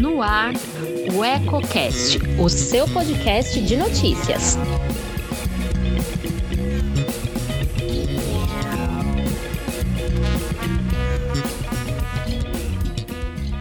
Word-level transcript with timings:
No 0.00 0.22
ar, 0.22 0.52
o 1.14 1.24
EcoCast, 1.24 2.18
o 2.38 2.48
seu 2.48 2.86
podcast 2.88 3.60
de 3.60 3.76
notícias. 3.76 4.56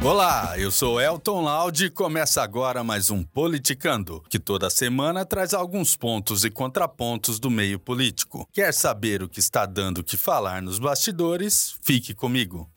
Olá, 0.06 0.54
eu 0.60 0.70
sou 0.70 1.02
Elton 1.02 1.42
Laude 1.42 1.86
e 1.86 1.90
começa 1.90 2.44
agora 2.44 2.84
mais 2.84 3.10
um 3.10 3.24
Politicando, 3.24 4.24
que 4.30 4.38
toda 4.38 4.70
semana 4.70 5.26
traz 5.26 5.52
alguns 5.52 5.96
pontos 5.96 6.46
e 6.46 6.52
contrapontos 6.52 7.40
do 7.40 7.50
meio 7.50 7.80
político. 7.80 8.48
Quer 8.54 8.72
saber 8.72 9.24
o 9.24 9.28
que 9.28 9.40
está 9.40 9.66
dando 9.66 10.04
que 10.04 10.16
falar 10.16 10.62
nos 10.62 10.78
bastidores? 10.78 11.76
Fique 11.82 12.14
comigo. 12.14 12.70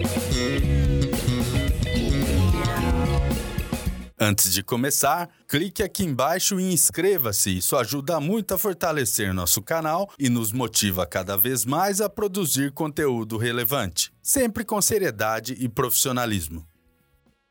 Antes 4.18 4.50
de 4.50 4.62
começar, 4.62 5.28
clique 5.46 5.82
aqui 5.82 6.04
embaixo 6.04 6.58
e 6.58 6.72
inscreva-se. 6.72 7.58
Isso 7.58 7.76
ajuda 7.76 8.18
muito 8.18 8.54
a 8.54 8.58
fortalecer 8.58 9.34
nosso 9.34 9.60
canal 9.60 10.10
e 10.18 10.30
nos 10.30 10.50
motiva 10.50 11.06
cada 11.06 11.36
vez 11.36 11.66
mais 11.66 12.00
a 12.00 12.08
produzir 12.08 12.72
conteúdo 12.72 13.36
relevante, 13.36 14.10
sempre 14.22 14.64
com 14.64 14.80
seriedade 14.80 15.54
e 15.60 15.68
profissionalismo. 15.68 16.66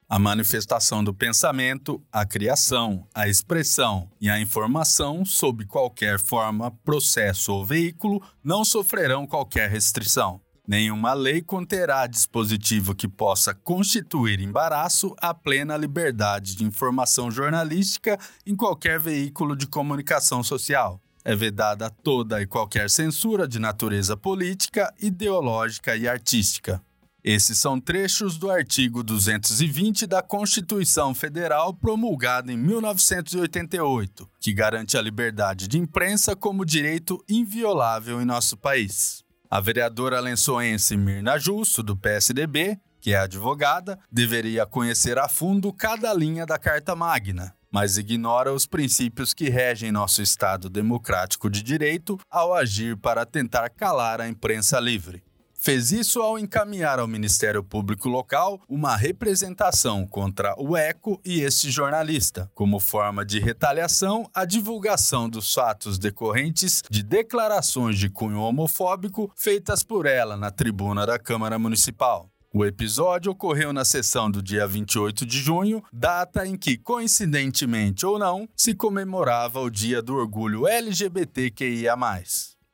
A 0.10 0.18
manifestação 0.18 1.04
do 1.04 1.14
pensamento, 1.14 2.02
a 2.10 2.26
criação, 2.26 3.06
a 3.14 3.28
expressão 3.28 4.10
e 4.22 4.30
a 4.30 4.40
informação, 4.40 5.26
sob 5.26 5.66
qualquer 5.66 6.18
forma, 6.18 6.72
processo 6.72 7.52
ou 7.52 7.66
veículo, 7.66 8.24
não 8.42 8.64
sofrerão 8.64 9.28
qualquer 9.28 9.70
restrição. 9.70 10.40
Nenhuma 10.66 11.14
lei 11.14 11.42
conterá 11.42 12.08
dispositivo 12.08 12.96
que 12.96 13.06
possa 13.06 13.54
constituir 13.54 14.40
embaraço 14.40 15.14
à 15.20 15.34
plena 15.34 15.76
liberdade 15.76 16.56
de 16.56 16.64
informação 16.64 17.30
jornalística 17.30 18.18
em 18.46 18.56
qualquer 18.56 19.02
veículo 19.02 19.58
de 19.58 19.68
comunicação 19.68 20.42
social. 20.42 21.02
É 21.26 21.36
vedada 21.36 21.90
toda 21.90 22.42
e 22.42 22.48
qualquer 22.48 22.90
censura 22.90 23.46
de 23.46 23.60
natureza 23.60 24.16
política, 24.16 24.94
ideológica 25.02 25.98
e 25.98 26.08
artística. 26.08 26.82
Esses 27.30 27.58
são 27.58 27.78
trechos 27.78 28.38
do 28.38 28.50
artigo 28.50 29.04
220 29.04 30.08
da 30.08 30.22
Constituição 30.22 31.14
Federal 31.14 31.74
promulgada 31.74 32.54
em 32.54 32.56
1988, 32.56 34.30
que 34.40 34.54
garante 34.54 34.98
a 34.98 35.02
liberdade 35.02 35.68
de 35.68 35.78
imprensa 35.78 36.38
como 36.38 36.64
direito 36.64 37.22
inviolável 37.28 38.22
em 38.22 38.26
nosso 38.26 38.56
país. 38.56 39.26
A 39.52 39.60
vereadora 39.60 40.22
lençoense 40.22 40.96
Mirna 40.96 41.38
Justo, 41.38 41.84
do 41.84 41.98
PSDB, 41.98 42.80
que 43.02 43.12
é 43.12 43.18
advogada, 43.18 44.00
deveria 44.10 44.66
conhecer 44.66 45.18
a 45.18 45.28
fundo 45.28 45.74
cada 45.74 46.14
linha 46.14 46.46
da 46.46 46.58
Carta 46.58 46.96
Magna, 46.96 47.54
mas 47.70 47.98
ignora 47.98 48.54
os 48.54 48.66
princípios 48.66 49.34
que 49.34 49.50
regem 49.50 49.92
nosso 49.92 50.22
Estado 50.22 50.70
democrático 50.70 51.50
de 51.50 51.62
direito 51.62 52.18
ao 52.32 52.54
agir 52.54 52.96
para 52.96 53.26
tentar 53.26 53.70
calar 53.72 54.22
a 54.22 54.30
imprensa 54.30 54.80
livre. 54.80 55.27
Fez 55.60 55.92
isso 55.92 56.22
ao 56.22 56.38
encaminhar 56.38 57.00
ao 57.00 57.08
Ministério 57.08 57.64
Público 57.64 58.08
Local 58.08 58.62
uma 58.70 58.96
representação 58.96 60.06
contra 60.06 60.54
o 60.58 60.78
ECO 60.78 61.20
e 61.26 61.42
este 61.42 61.72
jornalista, 61.72 62.50
como 62.54 62.80
forma 62.80 63.26
de 63.26 63.40
retaliação 63.40 64.30
à 64.34 64.46
divulgação 64.46 65.28
dos 65.28 65.52
fatos 65.52 65.98
decorrentes 65.98 66.84
de 66.90 67.02
declarações 67.02 67.98
de 67.98 68.08
cunho 68.08 68.40
homofóbico 68.40 69.32
feitas 69.36 69.84
por 69.84 70.06
ela 70.06 70.38
na 70.38 70.52
tribuna 70.52 71.06
da 71.06 71.18
Câmara 71.18 71.58
Municipal. 71.58 72.30
O 72.54 72.64
episódio 72.64 73.32
ocorreu 73.32 73.74
na 73.74 73.84
sessão 73.84 74.32
do 74.32 74.42
dia 74.42 74.66
28 74.66 75.26
de 75.26 75.40
junho, 75.40 75.84
data 75.92 76.48
em 76.48 76.56
que, 76.56 76.78
coincidentemente 76.78 78.06
ou 78.06 78.18
não, 78.18 78.48
se 78.56 78.74
comemorava 78.74 79.60
o 79.60 79.70
Dia 79.70 80.02
do 80.02 80.16
Orgulho 80.16 80.68
LGBTQIA. 80.68 81.96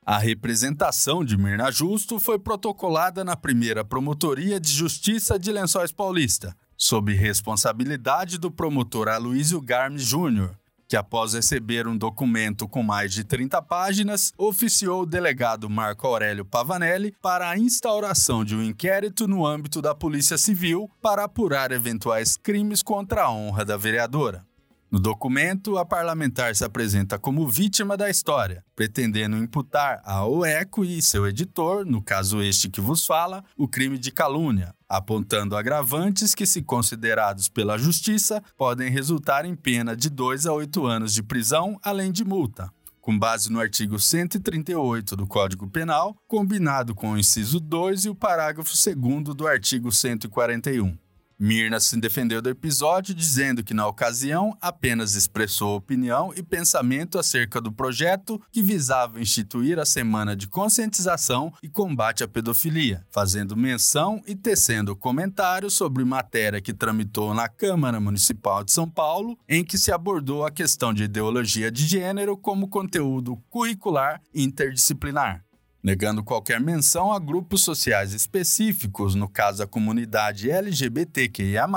A 0.06 0.18
representação 0.18 1.24
de 1.24 1.38
Mirna 1.38 1.72
Justo 1.72 2.20
foi 2.20 2.38
protocolada 2.38 3.24
na 3.24 3.38
primeira 3.38 3.86
Promotoria 3.86 4.60
de 4.60 4.70
Justiça 4.70 5.40
de 5.40 5.50
Lençóis 5.50 5.94
Paulista, 5.94 6.54
sob 6.76 7.14
responsabilidade 7.14 8.38
do 8.38 8.52
promotor 8.52 9.08
Aloysio 9.08 9.62
Garmes 9.62 10.04
Júnior, 10.04 10.58
que 10.90 10.98
após 10.98 11.34
receber 11.34 11.88
um 11.88 11.98
documento 11.98 12.68
com 12.68 12.84
mais 12.84 13.14
de 13.14 13.24
30 13.24 13.62
páginas, 13.62 14.34
oficiou 14.38 15.04
o 15.04 15.06
delegado 15.06 15.70
Marco 15.70 16.06
Aurélio 16.06 16.44
Pavanelli 16.44 17.16
para 17.22 17.50
a 17.50 17.58
instauração 17.58 18.44
de 18.44 18.58
um 18.58 18.62
inquérito 18.62 19.26
no 19.26 19.46
âmbito 19.46 19.82
da 19.82 19.96
Polícia 19.96 20.38
Civil 20.38 20.92
para 21.02 21.24
apurar 21.24 21.72
eventuais 21.72 22.36
crimes 22.36 22.84
contra 22.84 23.24
a 23.24 23.32
honra 23.32 23.64
da 23.64 23.78
vereadora. 23.78 24.46
No 24.94 25.00
documento, 25.00 25.80
a 25.80 25.84
parlamentar 25.84 26.56
se 26.56 26.64
apresenta 26.64 27.18
como 27.18 27.50
vítima 27.50 27.98
da 27.98 28.12
história, 28.12 28.64
pretendendo 28.76 29.36
imputar 29.38 30.00
a 30.06 30.24
OECO 30.24 30.86
e 30.86 31.02
seu 31.02 31.26
editor, 31.26 31.84
no 31.84 32.00
caso 32.00 32.44
este 32.44 32.70
que 32.70 32.80
vos 32.80 33.04
fala, 33.04 33.44
o 33.58 33.68
crime 33.68 33.98
de 33.98 34.12
calúnia, 34.12 34.72
apontando 34.88 35.58
agravantes 35.58 36.36
que, 36.36 36.46
se 36.46 36.62
considerados 36.62 37.50
pela 37.50 37.76
Justiça, 37.76 38.40
podem 38.56 38.92
resultar 38.92 39.46
em 39.46 39.56
pena 39.56 39.96
de 39.96 40.12
2 40.12 40.46
a 40.46 40.54
8 40.54 40.86
anos 40.86 41.12
de 41.12 41.24
prisão, 41.24 41.80
além 41.82 42.12
de 42.12 42.24
multa 42.24 42.70
com 43.02 43.20
base 43.20 43.52
no 43.52 43.60
artigo 43.60 44.00
138 44.00 45.18
do 45.18 45.28
Código 45.28 45.68
Penal, 45.68 46.16
combinado 46.26 46.96
com 46.96 47.12
o 47.12 47.18
inciso 47.18 47.60
2 47.60 48.06
e 48.06 48.10
o 48.10 48.16
parágrafo 48.16 48.72
2 48.72 49.36
do 49.36 49.46
artigo 49.46 49.92
141. 49.92 50.98
Mirna 51.44 51.78
se 51.78 52.00
defendeu 52.00 52.42
do 52.42 52.48
episódio 52.50 53.14
dizendo 53.14 53.66
que, 53.66 53.74
na 53.74 53.86
ocasião, 53.86 54.58
apenas 54.62 55.14
expressou 55.14 55.76
opinião 55.76 56.34
e 56.38 56.42
pensamento 56.42 57.20
acerca 57.20 57.60
do 57.60 57.70
projeto 57.70 58.42
que 58.50 58.62
visava 58.62 59.20
instituir 59.20 59.78
a 59.78 59.84
Semana 59.84 60.38
de 60.38 60.48
Conscientização 60.48 61.52
e 61.62 61.68
Combate 61.68 62.24
à 62.24 62.30
Pedofilia, 62.30 63.06
fazendo 63.12 63.58
menção 63.58 64.24
e 64.26 64.36
tecendo 64.36 64.96
comentários 64.96 65.74
sobre 65.74 66.06
matéria 66.06 66.62
que 66.62 66.74
tramitou 66.74 67.34
na 67.34 67.50
Câmara 67.50 68.00
Municipal 68.00 68.64
de 68.64 68.72
São 68.72 68.90
Paulo, 68.90 69.38
em 69.46 69.66
que 69.66 69.78
se 69.78 69.92
abordou 69.92 70.46
a 70.46 70.50
questão 70.50 70.94
de 70.94 71.04
ideologia 71.04 71.70
de 71.70 71.86
gênero 71.86 72.38
como 72.38 72.70
conteúdo 72.70 73.36
curricular 73.50 74.22
interdisciplinar 74.34 75.44
negando 75.84 76.24
qualquer 76.24 76.62
menção 76.62 77.12
a 77.12 77.20
grupos 77.20 77.62
sociais 77.62 78.14
específicos, 78.14 79.14
no 79.14 79.28
caso 79.28 79.62
a 79.62 79.68
comunidade 79.68 80.50
LGBTQIA. 80.50 81.68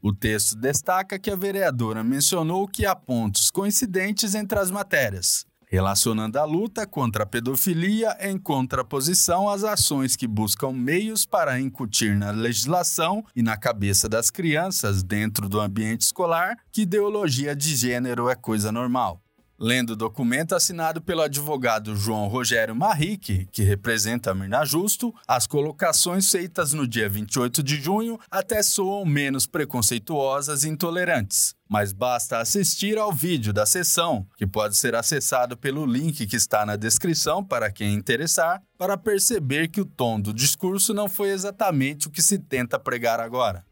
O 0.00 0.14
texto 0.14 0.56
destaca 0.56 1.18
que 1.18 1.30
a 1.30 1.36
vereadora 1.36 2.04
mencionou 2.04 2.66
que 2.66 2.86
há 2.86 2.94
pontos 2.94 3.50
coincidentes 3.50 4.34
entre 4.34 4.58
as 4.58 4.70
matérias, 4.70 5.44
relacionando 5.66 6.38
a 6.38 6.44
luta 6.44 6.86
contra 6.86 7.24
a 7.24 7.26
pedofilia 7.26 8.16
em 8.20 8.38
contraposição 8.38 9.48
às 9.48 9.62
ações 9.62 10.16
que 10.16 10.26
buscam 10.26 10.72
meios 10.72 11.26
para 11.26 11.60
incutir 11.60 12.16
na 12.16 12.30
legislação 12.30 13.22
e 13.36 13.42
na 13.42 13.58
cabeça 13.58 14.08
das 14.08 14.30
crianças 14.30 15.02
dentro 15.02 15.50
do 15.50 15.60
ambiente 15.60 16.02
escolar 16.02 16.56
que 16.72 16.82
ideologia 16.82 17.54
de 17.54 17.76
gênero 17.76 18.30
é 18.30 18.34
coisa 18.34 18.72
normal. 18.72 19.20
Lendo 19.62 19.90
o 19.90 19.96
documento 19.96 20.54
assinado 20.54 21.02
pelo 21.02 21.20
advogado 21.20 21.94
João 21.94 22.28
Rogério 22.28 22.74
Marrique, 22.74 23.46
que 23.52 23.62
representa 23.62 24.30
a 24.30 24.34
Mirna 24.34 24.64
Justo, 24.64 25.14
as 25.28 25.46
colocações 25.46 26.30
feitas 26.30 26.72
no 26.72 26.88
dia 26.88 27.10
28 27.10 27.62
de 27.62 27.76
junho 27.76 28.18
até 28.30 28.62
soam 28.62 29.04
menos 29.04 29.46
preconceituosas 29.46 30.64
e 30.64 30.70
intolerantes. 30.70 31.54
Mas 31.68 31.92
basta 31.92 32.38
assistir 32.38 32.96
ao 32.96 33.12
vídeo 33.12 33.52
da 33.52 33.66
sessão, 33.66 34.26
que 34.38 34.46
pode 34.46 34.78
ser 34.78 34.94
acessado 34.94 35.58
pelo 35.58 35.84
link 35.84 36.26
que 36.26 36.36
está 36.36 36.64
na 36.64 36.76
descrição 36.76 37.44
para 37.44 37.70
quem 37.70 37.92
interessar, 37.92 38.62
para 38.78 38.96
perceber 38.96 39.68
que 39.68 39.82
o 39.82 39.84
tom 39.84 40.18
do 40.18 40.32
discurso 40.32 40.94
não 40.94 41.06
foi 41.06 41.32
exatamente 41.32 42.08
o 42.08 42.10
que 42.10 42.22
se 42.22 42.38
tenta 42.38 42.78
pregar 42.78 43.20
agora. 43.20 43.62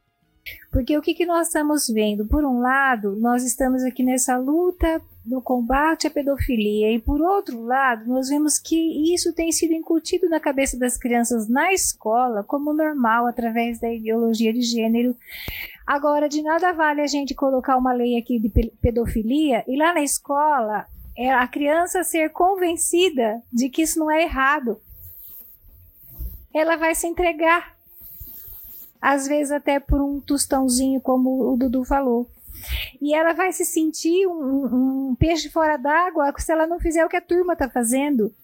Porque 0.71 0.97
o 0.97 1.03
que, 1.03 1.15
que 1.15 1.25
nós 1.25 1.47
estamos 1.47 1.87
vendo? 1.89 2.27
Por 2.27 2.45
um 2.45 2.61
lado, 2.61 3.17
nós 3.17 3.43
estamos 3.43 3.83
aqui 3.83 4.03
nessa 4.03 4.37
luta 4.37 5.01
no 5.29 5.43
combate 5.43 6.07
à 6.07 6.11
pedofilia, 6.11 6.93
e 6.93 6.99
por 6.99 7.21
outro 7.21 7.63
lado, 7.63 8.07
nós 8.07 8.29
vemos 8.29 8.59
que 8.59 9.13
isso 9.15 9.33
tem 9.33 9.53
sido 9.53 9.73
incutido 9.75 10.29
na 10.29 10.41
cabeça 10.41 10.79
das 10.79 10.97
crianças 10.97 11.49
na 11.49 11.73
escola 11.73 12.43
como 12.43 12.73
normal 12.73 13.27
através 13.27 13.79
da 13.79 13.93
ideologia 13.93 14.53
de 14.53 14.63
gênero. 14.63 15.15
Agora, 15.87 16.29
de 16.29 16.43
nada 16.43 16.73
vale 16.73 17.01
a 17.01 17.07
gente 17.07 17.35
colocar 17.35 17.77
uma 17.77 17.93
lei 17.93 18.19
aqui 18.19 18.39
de 18.39 18.49
pedofilia 18.81 19.65
e 19.67 19.77
lá 19.77 19.95
na 19.95 20.03
escola 20.03 20.87
é 21.17 21.33
a 21.33 21.47
criança 21.47 22.05
ser 22.05 22.31
convencida 22.31 23.43
de 23.53 23.69
que 23.69 23.83
isso 23.83 23.99
não 23.99 24.11
é 24.11 24.23
errado. 24.23 24.81
Ela 26.55 26.77
vai 26.77 26.95
se 26.95 27.07
entregar 27.07 27.77
às 29.01 29.27
vezes 29.27 29.53
até 29.53 29.79
por 29.79 30.01
um 30.01 30.21
tostãozinho, 30.21 31.01
como 31.01 31.53
o 31.53 31.57
Dudu 31.57 31.85
falou. 31.85 32.29
E 33.01 33.15
ela 33.15 33.33
vai 33.33 33.53
se 33.53 33.65
sentir 33.65 34.27
um, 34.27 35.11
um 35.11 35.17
peixe 35.17 35.49
fora 35.49 35.77
d'água 35.77 36.33
se 36.39 36.53
ela 36.53 36.67
não 36.67 36.81
fizer 36.81 37.05
o 37.05 37.09
que 37.09 37.17
a 37.17 37.23
turma 37.23 37.53
está 37.53 37.69
fazendo. 37.69 38.35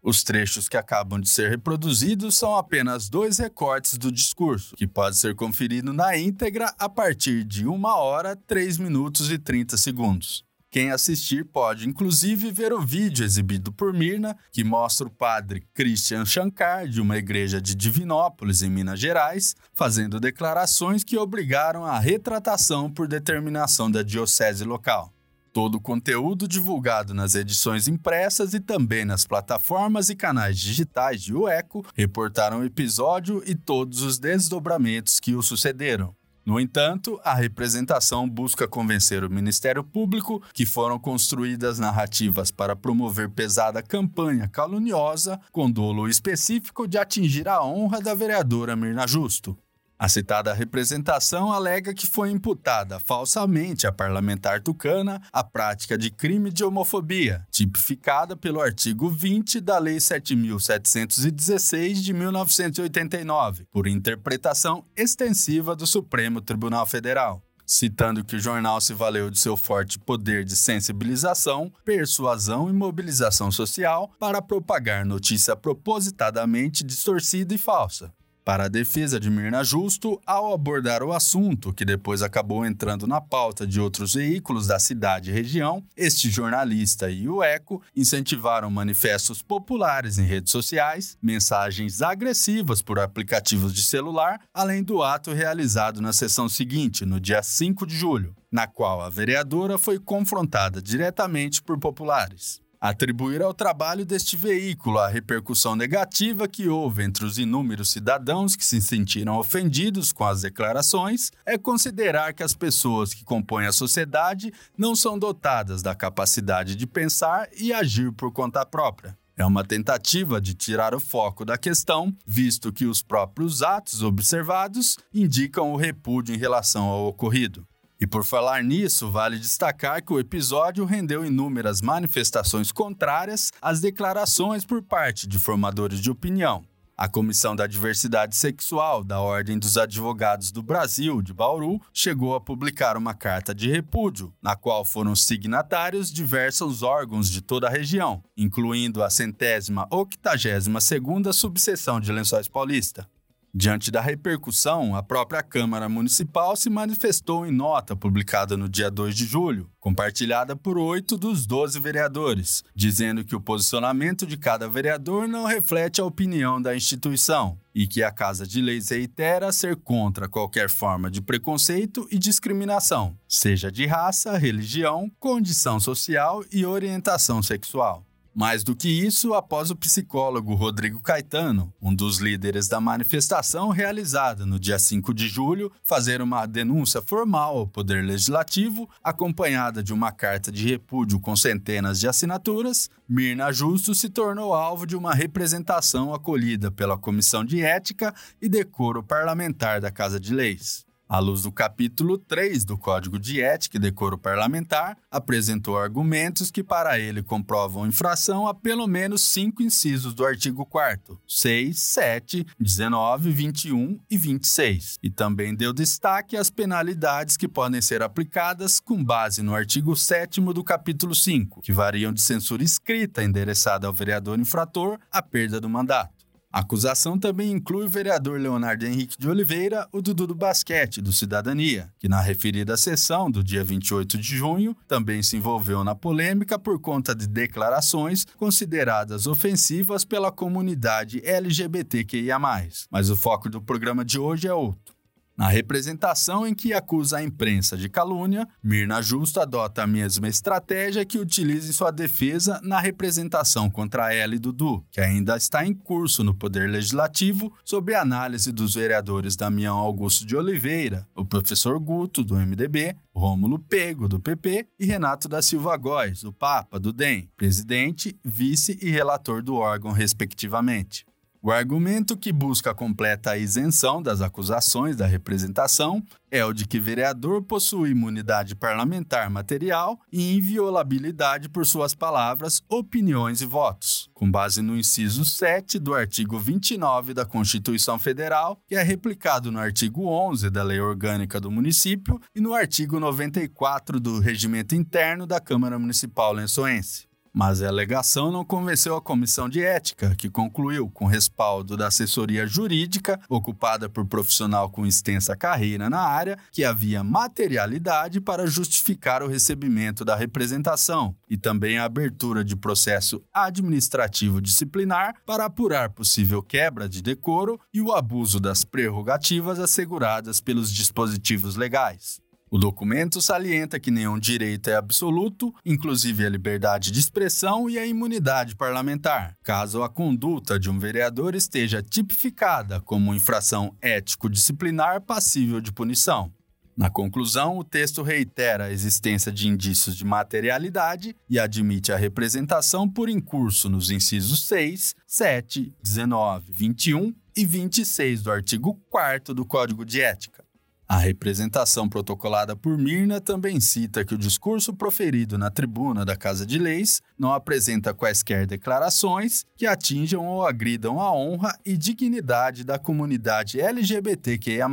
Os 0.00 0.22
trechos 0.22 0.68
que 0.68 0.76
acabam 0.76 1.20
de 1.20 1.28
ser 1.28 1.50
reproduzidos 1.50 2.38
são 2.38 2.56
apenas 2.56 3.08
dois 3.08 3.38
recortes 3.38 3.98
do 3.98 4.12
discurso, 4.12 4.76
que 4.76 4.86
pode 4.86 5.18
ser 5.18 5.34
conferido 5.34 5.92
na 5.92 6.16
íntegra 6.16 6.72
a 6.78 6.88
partir 6.88 7.44
de 7.44 7.66
1 7.66 7.84
hora, 7.84 8.36
3 8.36 8.78
minutos 8.78 9.30
e 9.30 9.38
30 9.38 9.76
segundos. 9.76 10.47
Quem 10.70 10.90
assistir 10.90 11.46
pode, 11.46 11.88
inclusive, 11.88 12.52
ver 12.52 12.74
o 12.74 12.80
vídeo 12.80 13.24
exibido 13.24 13.72
por 13.72 13.94
Mirna, 13.94 14.36
que 14.52 14.62
mostra 14.62 15.06
o 15.06 15.10
padre 15.10 15.66
Christian 15.72 16.26
Shankar, 16.26 16.86
de 16.86 17.00
uma 17.00 17.16
igreja 17.16 17.58
de 17.58 17.74
Divinópolis, 17.74 18.60
em 18.60 18.68
Minas 18.68 19.00
Gerais, 19.00 19.56
fazendo 19.72 20.20
declarações 20.20 21.02
que 21.02 21.16
obrigaram 21.16 21.86
a 21.86 21.98
retratação 21.98 22.90
por 22.90 23.08
determinação 23.08 23.90
da 23.90 24.02
diocese 24.02 24.62
local. 24.62 25.10
Todo 25.54 25.76
o 25.76 25.80
conteúdo 25.80 26.46
divulgado 26.46 27.14
nas 27.14 27.34
edições 27.34 27.88
impressas 27.88 28.52
e 28.52 28.60
também 28.60 29.06
nas 29.06 29.26
plataformas 29.26 30.10
e 30.10 30.14
canais 30.14 30.58
digitais 30.58 31.22
de 31.22 31.34
UECO 31.34 31.82
reportaram 31.94 32.60
o 32.60 32.64
episódio 32.64 33.42
e 33.46 33.54
todos 33.54 34.02
os 34.02 34.18
desdobramentos 34.18 35.18
que 35.18 35.34
o 35.34 35.42
sucederam. 35.42 36.17
No 36.48 36.58
entanto, 36.58 37.20
a 37.22 37.34
representação 37.34 38.26
busca 38.26 38.66
convencer 38.66 39.22
o 39.22 39.28
Ministério 39.28 39.84
Público 39.84 40.42
que 40.54 40.64
foram 40.64 40.98
construídas 40.98 41.78
narrativas 41.78 42.50
para 42.50 42.74
promover 42.74 43.28
pesada 43.28 43.82
campanha 43.82 44.48
caluniosa 44.48 45.38
com 45.52 45.70
dolo 45.70 46.08
específico 46.08 46.88
de 46.88 46.96
atingir 46.96 47.46
a 47.46 47.62
honra 47.62 48.00
da 48.00 48.14
vereadora 48.14 48.74
Mirna 48.74 49.06
Justo. 49.06 49.58
A 49.98 50.08
citada 50.08 50.54
representação 50.54 51.52
alega 51.52 51.92
que 51.92 52.06
foi 52.06 52.30
imputada 52.30 53.00
falsamente 53.00 53.84
à 53.84 53.90
parlamentar 53.90 54.62
tucana 54.62 55.20
a 55.32 55.42
prática 55.42 55.98
de 55.98 56.08
crime 56.08 56.52
de 56.52 56.62
homofobia, 56.62 57.44
tipificada 57.50 58.36
pelo 58.36 58.60
artigo 58.60 59.10
20 59.10 59.60
da 59.60 59.76
Lei 59.76 59.96
7.716 59.96 61.94
de 61.94 62.12
1989, 62.12 63.66
por 63.72 63.88
interpretação 63.88 64.84
extensiva 64.96 65.74
do 65.74 65.84
Supremo 65.84 66.40
Tribunal 66.40 66.86
Federal 66.86 67.42
citando 67.70 68.24
que 68.24 68.36
o 68.36 68.40
jornal 68.40 68.80
se 68.80 68.94
valeu 68.94 69.28
de 69.28 69.38
seu 69.38 69.54
forte 69.54 69.98
poder 69.98 70.42
de 70.42 70.56
sensibilização, 70.56 71.70
persuasão 71.84 72.70
e 72.70 72.72
mobilização 72.72 73.52
social 73.52 74.10
para 74.18 74.40
propagar 74.40 75.04
notícia 75.04 75.54
propositadamente 75.54 76.82
distorcida 76.82 77.54
e 77.54 77.58
falsa. 77.58 78.10
Para 78.48 78.64
a 78.64 78.68
defesa 78.68 79.20
de 79.20 79.28
Mirna 79.28 79.62
Justo, 79.62 80.18
ao 80.24 80.54
abordar 80.54 81.02
o 81.02 81.12
assunto, 81.12 81.70
que 81.70 81.84
depois 81.84 82.22
acabou 82.22 82.64
entrando 82.64 83.06
na 83.06 83.20
pauta 83.20 83.66
de 83.66 83.78
outros 83.78 84.14
veículos 84.14 84.66
da 84.66 84.78
cidade 84.78 85.28
e 85.28 85.34
região, 85.34 85.84
este 85.94 86.30
jornalista 86.30 87.10
e 87.10 87.28
o 87.28 87.42
ECO 87.42 87.82
incentivaram 87.94 88.70
manifestos 88.70 89.42
populares 89.42 90.16
em 90.16 90.24
redes 90.24 90.50
sociais, 90.50 91.18
mensagens 91.20 92.00
agressivas 92.00 92.80
por 92.80 92.98
aplicativos 92.98 93.74
de 93.74 93.82
celular, 93.82 94.40
além 94.54 94.82
do 94.82 95.02
ato 95.02 95.30
realizado 95.30 96.00
na 96.00 96.14
sessão 96.14 96.48
seguinte, 96.48 97.04
no 97.04 97.20
dia 97.20 97.42
5 97.42 97.86
de 97.86 97.94
julho, 97.94 98.34
na 98.50 98.66
qual 98.66 99.02
a 99.02 99.10
vereadora 99.10 99.76
foi 99.76 99.98
confrontada 99.98 100.80
diretamente 100.80 101.62
por 101.62 101.78
populares. 101.78 102.62
Atribuir 102.80 103.42
ao 103.42 103.52
trabalho 103.52 104.06
deste 104.06 104.36
veículo 104.36 104.98
a 104.98 105.08
repercussão 105.08 105.74
negativa 105.74 106.46
que 106.46 106.68
houve 106.68 107.02
entre 107.02 107.24
os 107.24 107.36
inúmeros 107.36 107.90
cidadãos 107.90 108.54
que 108.54 108.64
se 108.64 108.80
sentiram 108.80 109.36
ofendidos 109.36 110.12
com 110.12 110.24
as 110.24 110.42
declarações 110.42 111.32
é 111.44 111.58
considerar 111.58 112.32
que 112.32 112.42
as 112.44 112.54
pessoas 112.54 113.12
que 113.12 113.24
compõem 113.24 113.66
a 113.66 113.72
sociedade 113.72 114.52
não 114.76 114.94
são 114.94 115.18
dotadas 115.18 115.82
da 115.82 115.92
capacidade 115.92 116.76
de 116.76 116.86
pensar 116.86 117.48
e 117.58 117.72
agir 117.72 118.12
por 118.12 118.30
conta 118.30 118.64
própria. 118.64 119.18
É 119.36 119.44
uma 119.44 119.64
tentativa 119.64 120.40
de 120.40 120.54
tirar 120.54 120.94
o 120.94 121.00
foco 121.00 121.44
da 121.44 121.58
questão, 121.58 122.14
visto 122.24 122.72
que 122.72 122.86
os 122.86 123.02
próprios 123.02 123.60
atos 123.60 124.04
observados 124.04 124.96
indicam 125.12 125.72
o 125.72 125.76
repúdio 125.76 126.32
em 126.32 126.38
relação 126.38 126.84
ao 126.84 127.08
ocorrido. 127.08 127.66
E 128.00 128.06
por 128.06 128.24
falar 128.24 128.62
nisso, 128.62 129.10
vale 129.10 129.38
destacar 129.38 130.04
que 130.04 130.12
o 130.12 130.20
episódio 130.20 130.84
rendeu 130.84 131.24
inúmeras 131.24 131.80
manifestações 131.80 132.70
contrárias 132.70 133.50
às 133.60 133.80
declarações 133.80 134.64
por 134.64 134.80
parte 134.80 135.26
de 135.26 135.36
formadores 135.36 136.00
de 136.00 136.08
opinião. 136.08 136.64
A 136.96 137.08
Comissão 137.08 137.54
da 137.54 137.66
Diversidade 137.66 138.36
Sexual 138.36 139.02
da 139.02 139.20
Ordem 139.20 139.58
dos 139.58 139.76
Advogados 139.76 140.52
do 140.52 140.62
Brasil, 140.62 141.22
de 141.22 141.32
Bauru, 141.32 141.80
chegou 141.92 142.34
a 142.36 142.40
publicar 142.40 142.96
uma 142.96 143.14
carta 143.14 143.52
de 143.52 143.70
repúdio, 143.70 144.32
na 144.42 144.54
qual 144.54 144.84
foram 144.84 145.14
signatários 145.14 146.12
diversos 146.12 146.82
órgãos 146.82 147.28
de 147.30 147.40
toda 147.40 147.68
a 147.68 147.70
região, 147.70 148.22
incluindo 148.36 149.02
a 149.02 149.10
centésima 149.10 149.88
octagésima 149.90 150.80
segunda 150.80 151.32
subseção 151.32 152.00
de 152.00 152.12
Lençóis 152.12 152.48
Paulista. 152.48 153.08
Diante 153.54 153.90
da 153.90 154.02
repercussão, 154.02 154.94
a 154.94 155.02
própria 155.02 155.42
Câmara 155.42 155.88
Municipal 155.88 156.54
se 156.54 156.68
manifestou 156.68 157.46
em 157.46 157.50
nota 157.50 157.96
publicada 157.96 158.58
no 158.58 158.68
dia 158.68 158.90
2 158.90 159.16
de 159.16 159.24
julho, 159.24 159.70
compartilhada 159.80 160.54
por 160.54 160.76
oito 160.76 161.16
dos 161.16 161.46
12 161.46 161.80
vereadores, 161.80 162.62
dizendo 162.74 163.24
que 163.24 163.34
o 163.34 163.40
posicionamento 163.40 164.26
de 164.26 164.36
cada 164.36 164.68
vereador 164.68 165.26
não 165.26 165.46
reflete 165.46 165.98
a 165.98 166.04
opinião 166.04 166.60
da 166.60 166.76
instituição 166.76 167.58
e 167.74 167.86
que 167.86 168.02
a 168.02 168.10
Casa 168.10 168.46
de 168.46 168.60
Leis 168.60 168.90
reitera 168.90 169.50
ser 169.50 169.76
contra 169.76 170.28
qualquer 170.28 170.68
forma 170.68 171.10
de 171.10 171.22
preconceito 171.22 172.06
e 172.10 172.18
discriminação, 172.18 173.16
seja 173.26 173.72
de 173.72 173.86
raça, 173.86 174.36
religião, 174.36 175.10
condição 175.18 175.80
social 175.80 176.44
e 176.52 176.66
orientação 176.66 177.42
sexual. 177.42 178.07
Mais 178.38 178.62
do 178.62 178.76
que 178.76 178.88
isso, 178.88 179.34
após 179.34 179.68
o 179.68 179.74
psicólogo 179.74 180.54
Rodrigo 180.54 181.00
Caetano, 181.00 181.74
um 181.82 181.92
dos 181.92 182.18
líderes 182.18 182.68
da 182.68 182.80
manifestação 182.80 183.70
realizada 183.70 184.46
no 184.46 184.60
dia 184.60 184.78
5 184.78 185.12
de 185.12 185.26
julho, 185.26 185.72
fazer 185.82 186.22
uma 186.22 186.46
denúncia 186.46 187.02
formal 187.02 187.58
ao 187.58 187.66
Poder 187.66 188.04
Legislativo, 188.04 188.88
acompanhada 189.02 189.82
de 189.82 189.92
uma 189.92 190.12
carta 190.12 190.52
de 190.52 190.68
repúdio 190.68 191.18
com 191.18 191.34
centenas 191.34 191.98
de 191.98 192.06
assinaturas, 192.06 192.88
Mirna 193.08 193.50
Justo 193.50 193.92
se 193.92 194.08
tornou 194.08 194.54
alvo 194.54 194.86
de 194.86 194.94
uma 194.94 195.12
representação 195.12 196.14
acolhida 196.14 196.70
pela 196.70 196.96
Comissão 196.96 197.44
de 197.44 197.60
Ética 197.60 198.14
e 198.40 198.48
Decoro 198.48 199.02
Parlamentar 199.02 199.80
da 199.80 199.90
Casa 199.90 200.20
de 200.20 200.32
Leis 200.32 200.86
à 201.08 201.18
luz 201.18 201.42
do 201.42 201.50
capítulo 201.50 202.18
3 202.18 202.64
do 202.64 202.76
Código 202.76 203.18
de 203.18 203.40
Ética 203.40 203.76
e 203.76 203.80
Decoro 203.80 204.18
Parlamentar, 204.18 204.96
apresentou 205.10 205.78
argumentos 205.78 206.50
que 206.50 206.62
para 206.62 206.98
ele 206.98 207.22
comprovam 207.22 207.86
infração 207.86 208.46
a 208.46 208.54
pelo 208.54 208.86
menos 208.86 209.22
cinco 209.22 209.62
incisos 209.62 210.12
do 210.12 210.24
artigo 210.24 210.66
4 210.66 211.18
6, 211.26 211.78
7, 211.78 212.46
19, 212.60 213.30
21 213.30 213.98
e 214.10 214.18
26, 214.18 214.98
e 215.02 215.10
também 215.10 215.54
deu 215.54 215.72
destaque 215.72 216.36
às 216.36 216.50
penalidades 216.50 217.36
que 217.36 217.48
podem 217.48 217.80
ser 217.80 218.02
aplicadas 218.02 218.80
com 218.80 219.02
base 219.02 219.42
no 219.42 219.54
artigo 219.54 219.96
7 219.96 220.40
do 220.40 220.62
capítulo 220.64 221.14
5, 221.14 221.62
que 221.62 221.72
variam 221.72 222.12
de 222.12 222.20
censura 222.20 222.62
escrita 222.62 223.22
endereçada 223.22 223.86
ao 223.86 223.92
vereador 223.92 224.38
infrator 224.38 224.98
à 225.10 225.22
perda 225.22 225.60
do 225.60 225.68
mandato. 225.68 226.17
A 226.58 226.60
acusação 226.60 227.16
também 227.16 227.52
inclui 227.52 227.86
o 227.86 227.88
vereador 227.88 228.40
Leonardo 228.40 228.84
Henrique 228.84 229.16
de 229.16 229.28
Oliveira, 229.28 229.86
o 229.92 230.02
Dudu 230.02 230.26
do 230.26 230.34
Basquete, 230.34 231.00
do 231.00 231.12
Cidadania, 231.12 231.88
que 232.00 232.08
na 232.08 232.20
referida 232.20 232.76
sessão 232.76 233.30
do 233.30 233.44
dia 233.44 233.62
28 233.62 234.18
de 234.18 234.36
junho 234.36 234.76
também 234.88 235.22
se 235.22 235.36
envolveu 235.36 235.84
na 235.84 235.94
polêmica 235.94 236.58
por 236.58 236.80
conta 236.80 237.14
de 237.14 237.28
declarações 237.28 238.24
consideradas 238.36 239.28
ofensivas 239.28 240.04
pela 240.04 240.32
comunidade 240.32 241.22
LGBTQIA. 241.24 242.40
Mas 242.40 243.08
o 243.08 243.16
foco 243.16 243.48
do 243.48 243.62
programa 243.62 244.04
de 244.04 244.18
hoje 244.18 244.48
é 244.48 244.52
outro. 244.52 244.97
Na 245.38 245.46
representação 245.46 246.44
em 246.44 246.52
que 246.52 246.72
acusa 246.72 247.18
a 247.18 247.22
imprensa 247.22 247.76
de 247.76 247.88
calúnia, 247.88 248.44
Mirna 248.60 249.00
Justo 249.00 249.38
adota 249.38 249.84
a 249.84 249.86
mesma 249.86 250.26
estratégia 250.26 251.04
que 251.04 251.16
utiliza 251.16 251.70
em 251.70 251.72
sua 251.72 251.92
defesa 251.92 252.60
na 252.60 252.80
representação 252.80 253.70
contra 253.70 254.12
ela 254.12 254.34
e 254.34 254.38
Dudu, 254.40 254.84
que 254.90 255.00
ainda 255.00 255.36
está 255.36 255.64
em 255.64 255.72
curso 255.72 256.24
no 256.24 256.34
Poder 256.34 256.68
Legislativo, 256.68 257.56
sob 257.64 257.94
análise 257.94 258.50
dos 258.50 258.74
vereadores 258.74 259.36
Damião 259.36 259.76
Augusto 259.76 260.26
de 260.26 260.34
Oliveira, 260.34 261.06
o 261.14 261.24
professor 261.24 261.78
Guto, 261.78 262.24
do 262.24 262.34
MDB, 262.34 262.96
Rômulo 263.14 263.60
Pego, 263.60 264.08
do 264.08 264.18
PP, 264.18 264.66
e 264.76 264.86
Renato 264.86 265.28
da 265.28 265.40
Silva 265.40 265.76
Góes, 265.76 266.24
o 266.24 266.32
Papa, 266.32 266.80
do 266.80 266.92
DEM, 266.92 267.30
presidente, 267.36 268.18
vice 268.24 268.76
e 268.82 268.90
relator 268.90 269.40
do 269.40 269.54
órgão, 269.54 269.92
respectivamente. 269.92 271.06
O 271.40 271.52
argumento 271.52 272.16
que 272.16 272.32
busca 272.32 272.72
a 272.72 272.74
completa 272.74 273.38
isenção 273.38 274.02
das 274.02 274.20
acusações 274.20 274.96
da 274.96 275.06
representação 275.06 276.02
é 276.32 276.44
o 276.44 276.52
de 276.52 276.66
que 276.66 276.80
vereador 276.80 277.42
possui 277.42 277.90
imunidade 277.90 278.56
parlamentar 278.56 279.30
material 279.30 280.00
e 280.12 280.36
inviolabilidade 280.36 281.48
por 281.48 281.64
suas 281.64 281.94
palavras, 281.94 282.60
opiniões 282.68 283.40
e 283.40 283.46
votos, 283.46 284.10
com 284.12 284.28
base 284.28 284.60
no 284.60 284.76
inciso 284.76 285.24
7 285.24 285.78
do 285.78 285.94
artigo 285.94 286.40
29 286.40 287.14
da 287.14 287.24
Constituição 287.24 288.00
Federal, 288.00 288.60
que 288.66 288.74
é 288.74 288.82
replicado 288.82 289.52
no 289.52 289.60
artigo 289.60 290.08
11 290.08 290.50
da 290.50 290.64
Lei 290.64 290.80
Orgânica 290.80 291.40
do 291.40 291.52
Município 291.52 292.20
e 292.34 292.40
no 292.40 292.52
artigo 292.52 292.98
94 292.98 294.00
do 294.00 294.18
Regimento 294.18 294.74
Interno 294.74 295.24
da 295.24 295.38
Câmara 295.38 295.78
Municipal 295.78 296.32
Lençoense. 296.32 297.07
Mas 297.32 297.62
a 297.62 297.68
alegação 297.68 298.32
não 298.32 298.44
convenceu 298.44 298.96
a 298.96 299.02
comissão 299.02 299.48
de 299.48 299.62
ética, 299.62 300.14
que 300.16 300.30
concluiu, 300.30 300.88
com 300.90 301.06
respaldo 301.06 301.76
da 301.76 301.88
assessoria 301.88 302.46
jurídica, 302.46 303.20
ocupada 303.28 303.88
por 303.88 304.06
profissional 304.06 304.70
com 304.70 304.86
extensa 304.86 305.36
carreira 305.36 305.88
na 305.90 306.00
área, 306.00 306.38
que 306.50 306.64
havia 306.64 307.04
materialidade 307.04 308.20
para 308.20 308.46
justificar 308.46 309.22
o 309.22 309.28
recebimento 309.28 310.04
da 310.04 310.16
representação 310.16 311.14
e 311.28 311.36
também 311.36 311.78
a 311.78 311.84
abertura 311.84 312.44
de 312.44 312.56
processo 312.56 313.22
administrativo 313.32 314.40
disciplinar 314.40 315.14
para 315.26 315.44
apurar 315.44 315.90
possível 315.90 316.42
quebra 316.42 316.88
de 316.88 317.02
decoro 317.02 317.60
e 317.72 317.80
o 317.80 317.92
abuso 317.92 318.40
das 318.40 318.64
prerrogativas 318.64 319.58
asseguradas 319.58 320.40
pelos 320.40 320.72
dispositivos 320.72 321.56
legais. 321.56 322.20
O 322.50 322.56
documento 322.56 323.20
salienta 323.20 323.78
que 323.78 323.90
nenhum 323.90 324.18
direito 324.18 324.70
é 324.70 324.74
absoluto, 324.74 325.54
inclusive 325.66 326.24
a 326.24 326.30
liberdade 326.30 326.90
de 326.90 326.98
expressão 326.98 327.68
e 327.68 327.78
a 327.78 327.84
imunidade 327.84 328.56
parlamentar, 328.56 329.36
caso 329.44 329.82
a 329.82 329.88
conduta 329.88 330.58
de 330.58 330.70
um 330.70 330.78
vereador 330.78 331.34
esteja 331.34 331.82
tipificada 331.82 332.80
como 332.80 333.14
infração 333.14 333.76
ético-disciplinar 333.82 335.02
passível 335.02 335.60
de 335.60 335.70
punição. 335.70 336.32
Na 336.74 336.88
conclusão, 336.88 337.58
o 337.58 337.64
texto 337.64 338.02
reitera 338.02 338.66
a 338.66 338.72
existência 338.72 339.30
de 339.30 339.46
indícios 339.46 339.94
de 339.96 340.04
materialidade 340.04 341.14
e 341.28 341.38
admite 341.38 341.92
a 341.92 341.96
representação 341.96 342.88
por 342.88 343.10
incurso 343.10 343.68
nos 343.68 343.90
incisos 343.90 344.46
6, 344.46 344.94
7, 345.06 345.74
19, 345.82 346.52
21 346.52 347.12
e 347.36 347.44
26 347.44 348.22
do 348.22 348.30
artigo 348.30 348.80
4 348.88 349.34
do 349.34 349.44
Código 349.44 349.84
de 349.84 350.00
Ética. 350.00 350.47
A 350.90 350.96
representação 350.96 351.86
protocolada 351.86 352.56
por 352.56 352.78
Mirna 352.78 353.20
também 353.20 353.60
cita 353.60 354.06
que 354.06 354.14
o 354.14 354.18
discurso 354.18 354.72
proferido 354.72 355.36
na 355.36 355.50
tribuna 355.50 356.02
da 356.02 356.16
Casa 356.16 356.46
de 356.46 356.58
Leis 356.58 357.02
não 357.18 357.30
apresenta 357.34 357.92
quaisquer 357.92 358.46
declarações 358.46 359.44
que 359.54 359.66
atinjam 359.66 360.26
ou 360.26 360.46
agridam 360.46 360.98
a 360.98 361.12
honra 361.12 361.54
e 361.62 361.76
dignidade 361.76 362.64
da 362.64 362.78
comunidade 362.78 363.60
LGBTQIA, 363.60 364.66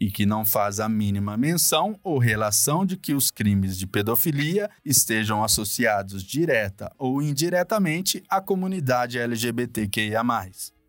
e 0.00 0.10
que 0.10 0.26
não 0.26 0.44
faz 0.44 0.80
a 0.80 0.88
mínima 0.88 1.36
menção 1.36 1.96
ou 2.02 2.18
relação 2.18 2.84
de 2.84 2.96
que 2.96 3.14
os 3.14 3.30
crimes 3.30 3.78
de 3.78 3.86
pedofilia 3.86 4.68
estejam 4.84 5.44
associados 5.44 6.24
direta 6.24 6.90
ou 6.98 7.22
indiretamente 7.22 8.20
à 8.28 8.40
comunidade 8.40 9.16
LGBTQIA. 9.16 10.24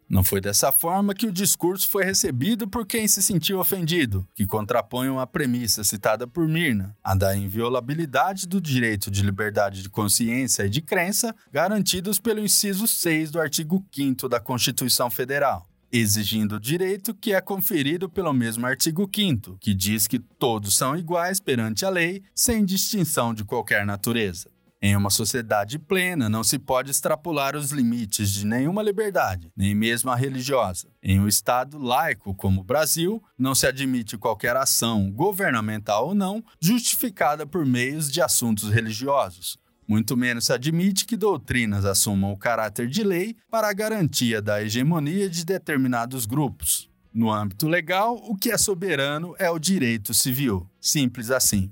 Não 0.10 0.24
foi 0.24 0.40
dessa 0.40 0.72
forma 0.72 1.14
que 1.14 1.28
o 1.28 1.32
discurso 1.32 1.90
foi 1.90 2.06
recebido 2.06 2.68
por 2.68 2.86
quem 2.86 3.08
se 3.08 3.22
sentiu 3.22 3.60
ofendido, 3.60 4.26
que 4.34 4.46
contrapõe 4.46 5.10
uma 5.10 5.28
premissa 5.28 5.84
citada 5.84 6.26
por 6.26 6.48
Mirna, 6.48 6.96
a 7.04 7.14
da 7.14 7.36
inviolabilidade 7.36 8.48
do 8.48 8.62
direito 8.62 9.12
de 9.12 9.22
liberdade 9.22 9.84
de 9.84 9.90
consciência 9.90 10.66
e 10.66 10.70
de 10.70 10.82
crença 10.82 11.36
garantidos 11.52 12.20
pelo 12.20 12.40
inciso 12.40 12.88
6 12.88 13.32
do 13.32 13.42
artigo 13.42 13.86
5 13.92 14.30
da 14.30 14.40
Constituição 14.40 15.10
Federal 15.10 15.68
exigindo 15.92 16.56
o 16.56 16.60
direito 16.60 17.14
que 17.14 17.34
é 17.34 17.42
conferido 17.42 18.10
pelo 18.10 18.34
mesmo 18.34 18.66
artigo 18.66 19.10
5 19.14 19.58
que 19.60 19.74
diz 19.74 20.08
que 20.08 20.20
todos 20.20 20.76
são 20.76 20.98
iguais 20.98 21.40
perante 21.40 21.86
a 21.86 21.90
lei, 21.90 22.22
sem 22.36 22.66
distinção 22.66 23.34
de 23.34 23.44
qualquer 23.44 23.86
natureza. 23.86 24.50
Em 24.80 24.96
uma 24.96 25.10
sociedade 25.10 25.80
plena, 25.80 26.30
não 26.30 26.44
se 26.44 26.60
pode 26.60 26.92
extrapolar 26.92 27.56
os 27.56 27.72
limites 27.72 28.30
de 28.30 28.46
nenhuma 28.46 28.84
liberdade, 28.84 29.52
nem 29.58 29.74
mesmo 29.74 30.12
a 30.12 30.16
religiosa. 30.16 30.88
Em 31.02 31.20
um 31.20 31.28
Estado 31.28 31.80
laico 31.80 32.36
como 32.36 32.62
o 32.62 32.64
Brasil, 32.64 33.24
não 33.36 33.56
se 33.56 33.66
admite 33.66 34.20
qualquer 34.20 34.56
ação, 34.56 35.12
governamental 35.12 36.10
ou 36.10 36.16
não, 36.16 36.44
justificada 36.62 37.46
por 37.46 37.66
meios 37.66 38.12
de 38.12 38.22
assuntos 38.22 38.70
religiosos. 38.70 39.58
Muito 39.88 40.16
menos 40.16 40.46
se 40.46 40.54
admite 40.54 41.06
que 41.06 41.18
doutrinas 41.18 41.84
assumam 41.84 42.32
o 42.32 42.38
caráter 42.38 42.88
de 42.88 43.04
lei 43.04 43.36
para 43.50 43.70
a 43.70 43.74
garantia 43.74 44.42
da 44.44 44.62
hegemonia 44.62 45.28
de 45.28 45.44
determinados 45.44 46.28
grupos. 46.28 46.88
No 47.12 47.32
âmbito 47.32 47.68
legal, 47.68 48.16
o 48.16 48.36
que 48.36 48.52
é 48.52 48.58
soberano 48.60 49.34
é 49.40 49.50
o 49.50 49.58
direito 49.58 50.14
civil. 50.14 50.70
Simples 50.80 51.32
assim. 51.32 51.72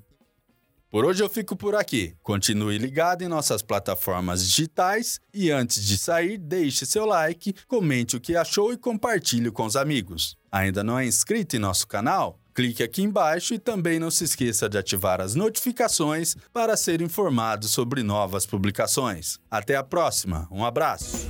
Por 0.95 1.03
hoje 1.03 1.21
eu 1.21 1.27
fico 1.27 1.57
por 1.57 1.75
aqui. 1.75 2.15
Continue 2.23 2.77
ligado 2.77 3.21
em 3.21 3.27
nossas 3.27 3.61
plataformas 3.61 4.41
digitais 4.47 5.19
e 5.33 5.51
antes 5.51 5.83
de 5.83 5.97
sair, 5.97 6.37
deixe 6.37 6.85
seu 6.85 7.05
like, 7.05 7.53
comente 7.67 8.15
o 8.15 8.21
que 8.21 8.33
achou 8.33 8.71
e 8.71 8.77
compartilhe 8.77 9.51
com 9.51 9.65
os 9.65 9.75
amigos. 9.75 10.37
Ainda 10.49 10.85
não 10.85 10.97
é 10.97 11.05
inscrito 11.05 11.57
em 11.57 11.59
nosso 11.59 11.85
canal? 11.85 12.39
Clique 12.53 12.81
aqui 12.81 13.03
embaixo 13.03 13.53
e 13.53 13.59
também 13.59 13.99
não 13.99 14.09
se 14.09 14.23
esqueça 14.23 14.69
de 14.69 14.77
ativar 14.77 15.19
as 15.19 15.35
notificações 15.35 16.33
para 16.53 16.77
ser 16.77 17.01
informado 17.01 17.67
sobre 17.67 18.01
novas 18.01 18.45
publicações. 18.45 19.37
Até 19.51 19.75
a 19.75 19.83
próxima, 19.83 20.47
um 20.49 20.63
abraço! 20.63 21.27